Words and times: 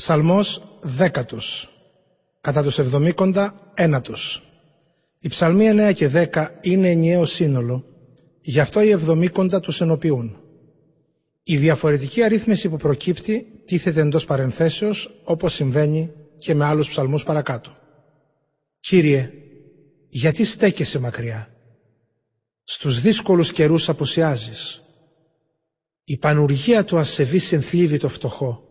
Ψαλμός 0.00 0.62
δέκατος. 0.80 1.70
Κατά 2.40 2.62
τους 2.62 2.78
εβδομήκοντα 2.78 3.72
ένατος. 3.74 4.42
Οι 5.20 5.28
ψαλμοί 5.28 5.68
9 5.68 5.92
και 5.92 6.08
10 6.08 6.46
είναι 6.60 6.90
ενιαίο 6.90 7.24
σύνολο, 7.24 7.84
γι' 8.40 8.60
αυτό 8.60 8.80
οι 8.80 8.90
εβδομήκοντα 8.90 9.60
τους 9.60 9.80
ενοποιούν. 9.80 10.36
Η 11.42 11.56
διαφορετική 11.56 12.22
αρρύθμιση 12.22 12.68
που 12.68 12.76
προκύπτει 12.76 13.46
τίθεται 13.64 14.00
εντός 14.00 14.24
παρενθέσεως, 14.24 15.20
όπως 15.24 15.52
συμβαίνει 15.54 16.12
και 16.38 16.54
με 16.54 16.64
άλλους 16.64 16.88
ψαλμούς 16.88 17.24
παρακάτω. 17.24 17.76
Κύριε, 18.80 19.30
γιατί 20.08 20.44
στέκεσαι 20.44 20.98
μακριά; 20.98 21.54
Στους 22.64 23.00
δύσκολους 23.00 23.52
καιρούς 23.52 23.88
αποσιάζεις. 23.88 24.82
Η 26.04 26.16
πανουργία 26.16 26.84
του 26.84 26.98
ασεβής 26.98 27.52
ενθλίβει 27.52 27.98
το 27.98 28.08
φτωχό 28.08 28.64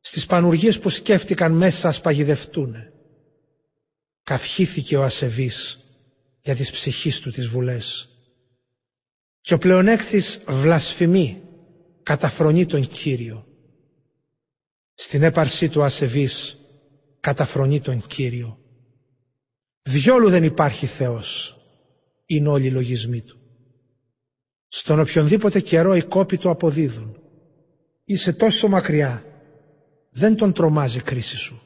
στις 0.00 0.26
πανουργίες 0.26 0.78
που 0.78 0.88
σκέφτηκαν 0.88 1.52
μέσα 1.52 1.88
ας 1.88 2.00
παγιδευτούνε. 2.00 2.92
Καυχήθηκε 4.22 4.96
ο 4.96 5.02
ασεβής 5.02 5.84
για 6.40 6.54
τις 6.54 6.70
ψυχής 6.70 7.20
του 7.20 7.30
τις 7.30 7.48
βουλές. 7.48 8.08
Και 9.40 9.54
ο 9.54 9.58
πλεονέκτης 9.58 10.40
βλασφημεί, 10.46 11.42
καταφρονεί 12.02 12.66
τον 12.66 12.88
Κύριο. 12.88 13.46
Στην 14.94 15.22
έπαρσή 15.22 15.68
του 15.68 15.82
ασεβής 15.82 16.58
καταφρονεί 17.20 17.80
τον 17.80 18.06
Κύριο. 18.06 18.58
Διόλου 19.82 20.28
δεν 20.28 20.44
υπάρχει 20.44 20.86
Θεός, 20.86 21.56
είναι 22.26 22.48
όλοι 22.48 22.66
οι 22.66 22.70
λογισμοί 22.70 23.20
του. 23.20 23.38
Στον 24.68 25.00
οποιονδήποτε 25.00 25.60
καιρό 25.60 25.94
οι 25.94 26.02
κόποι 26.02 26.38
του 26.38 26.50
αποδίδουν. 26.50 27.22
Είσαι 28.04 28.32
τόσο 28.32 28.68
μακριά 28.68 29.27
δεν 30.18 30.36
τον 30.36 30.52
τρομάζει 30.52 31.00
κρίση 31.00 31.36
σου. 31.36 31.62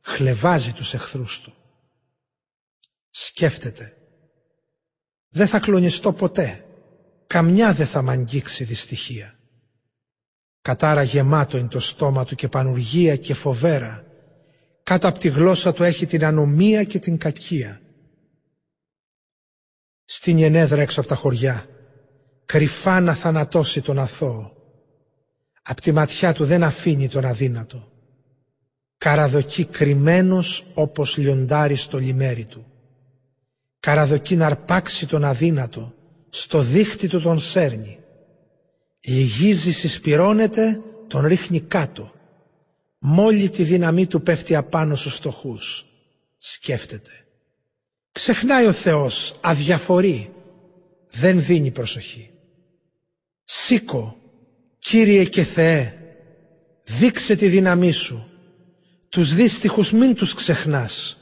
Χλεβάζει 0.00 0.72
τους 0.72 0.94
εχθρούς 0.94 1.40
του. 1.40 1.52
Σκέφτεται. 3.10 3.96
Δεν 5.28 5.46
θα 5.46 5.58
κλονιστώ 5.58 6.12
ποτέ. 6.12 6.64
Καμιά 7.26 7.72
δεν 7.72 7.86
θα 7.86 8.02
μ' 8.02 8.10
αγγίξει 8.10 8.64
δυστυχία. 8.64 9.38
Κατάρα 10.62 11.02
γεμάτο 11.02 11.58
είναι 11.58 11.68
το 11.68 11.80
στόμα 11.80 12.24
του 12.24 12.34
και 12.34 12.48
πανουργία 12.48 13.16
και 13.16 13.34
φοβέρα. 13.34 14.04
Κάτω 14.82 15.08
από 15.08 15.18
τη 15.18 15.28
γλώσσα 15.28 15.72
του 15.72 15.82
έχει 15.82 16.06
την 16.06 16.24
ανομία 16.24 16.84
και 16.84 16.98
την 16.98 17.18
κακία. 17.18 17.80
Στην 20.04 20.42
ενέδρα 20.42 20.80
έξω 20.80 21.00
από 21.00 21.08
τα 21.08 21.14
χωριά, 21.14 21.68
κρυφά 22.46 23.00
να 23.00 23.14
θανατώσει 23.14 23.82
τον 23.82 23.98
αθώο. 23.98 24.55
Απ' 25.68 25.80
τη 25.80 25.92
ματιά 25.92 26.32
του 26.32 26.44
δεν 26.44 26.62
αφήνει 26.62 27.08
τον 27.08 27.24
αδύνατο. 27.24 27.92
Καραδοκεί 28.98 29.64
κρυμμένος 29.64 30.66
όπως 30.74 31.16
λιοντάρι 31.16 31.74
στο 31.74 31.98
λιμέρι 31.98 32.44
του. 32.44 32.66
Καραδοκεί 33.80 34.36
να 34.36 34.46
αρπάξει 34.46 35.06
τον 35.06 35.24
αδύνατο, 35.24 35.94
στο 36.28 36.62
δίχτυ 36.62 37.08
του 37.08 37.20
τον 37.20 37.38
σέρνει. 37.38 37.98
Λυγίζει, 39.00 39.72
συσπυρώνεται, 39.72 40.80
τον 41.06 41.26
ρίχνει 41.26 41.60
κάτω. 41.60 42.12
Μόλι 42.98 43.50
τη 43.50 43.62
δύναμή 43.62 44.06
του 44.06 44.22
πέφτει 44.22 44.54
απάνω 44.54 44.94
στους 44.94 45.14
φτωχούς. 45.14 45.86
Σκέφτεται. 46.38 47.10
Ξεχνάει 48.12 48.66
ο 48.66 48.72
Θεός, 48.72 49.38
αδιαφορεί. 49.40 50.32
Δεν 51.10 51.42
δίνει 51.42 51.70
προσοχή. 51.70 52.30
Σήκω, 53.44 54.16
Κύριε 54.88 55.24
και 55.24 55.42
Θεέ, 55.42 55.94
δείξε 56.84 57.34
τη 57.36 57.48
δύναμή 57.48 57.90
Σου. 57.90 58.30
Τους 59.08 59.34
δύστιχους 59.34 59.92
μην 59.92 60.14
τους 60.14 60.34
ξεχνάς. 60.34 61.18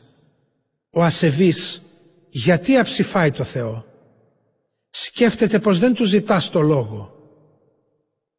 Ο 0.90 1.02
ασεβής 1.02 1.82
γιατί 2.28 2.76
αψηφάει 2.76 3.30
το 3.30 3.44
Θεό; 3.44 3.84
Σκέφτεται 4.90 5.58
πως 5.58 5.78
δεν 5.78 5.94
του 5.94 6.04
ζητάς 6.04 6.50
το 6.50 6.60
λόγο. 6.60 7.14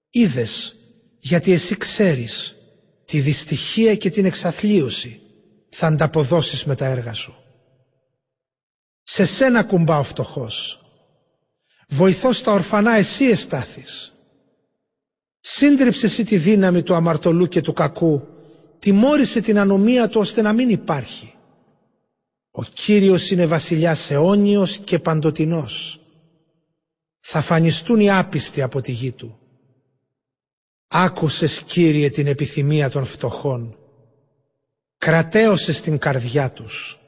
Είδες 0.09 0.75
γιατί 1.19 1.51
εσύ 1.51 1.77
ξέρεις 1.77 2.55
τη 3.05 3.19
δυστυχία 3.19 3.95
και 3.95 4.09
την 4.09 4.25
εξαθλίωση 4.25 5.21
θα 5.69 5.87
ανταποδώσεις 5.87 6.65
με 6.65 6.75
τα 6.75 6.85
έργα 6.85 7.13
σου. 7.13 7.35
Σε 9.03 9.25
σένα 9.25 9.63
κουμπά 9.63 9.99
ο 9.99 10.03
φτωχός. 10.03 10.81
Βοηθός 11.87 12.43
τα 12.43 12.51
ορφανά 12.51 12.95
εσύ 12.95 13.25
εστάθης. 13.25 14.09
Σύντριψε 15.47 16.05
εσύ 16.05 16.23
τη 16.23 16.37
δύναμη 16.37 16.83
του 16.83 16.95
αμαρτωλού 16.95 17.47
και 17.47 17.61
του 17.61 17.73
κακού, 17.73 18.27
τιμώρησε 18.79 19.41
την 19.41 19.57
ανομία 19.59 20.07
του 20.07 20.19
ώστε 20.19 20.41
να 20.41 20.53
μην 20.53 20.69
υπάρχει. 20.69 21.33
Ο 22.51 22.63
Κύριος 22.63 23.31
είναι 23.31 23.45
βασιλιάς 23.45 24.11
αιώνιος 24.11 24.77
και 24.77 24.99
παντοτινός. 24.99 26.01
Θα 27.19 27.41
φανιστούν 27.41 27.99
οι 27.99 28.11
άπιστοι 28.11 28.61
από 28.61 28.81
τη 28.81 28.91
γη 28.91 29.11
του. 29.11 29.39
Άκουσες 30.87 31.61
Κύριε 31.61 32.09
την 32.09 32.27
επιθυμία 32.27 32.89
των 32.89 33.05
φτωχών. 33.05 33.77
Κρατέωσες 34.97 35.81
την 35.81 35.97
καρδιά 35.97 36.51
τους. 36.51 36.99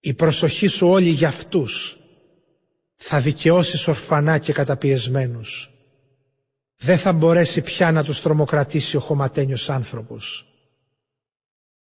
Η 0.00 0.14
προσοχή 0.14 0.66
σου 0.66 0.88
όλη 0.88 1.08
για 1.08 1.28
αυτούς. 1.28 1.98
Θα 2.94 3.20
δικαιώσεις 3.20 3.88
ορφανά 3.88 4.38
και 4.38 4.52
καταπιεσμένους 4.52 5.71
δεν 6.84 6.98
θα 6.98 7.12
μπορέσει 7.12 7.60
πια 7.60 7.92
να 7.92 8.04
τους 8.04 8.20
τρομοκρατήσει 8.22 8.96
ο 8.96 9.00
χωματένιος 9.00 9.70
άνθρωπος. 9.70 10.51